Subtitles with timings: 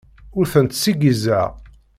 [0.37, 1.49] Ur tent-ssiggizeɣ.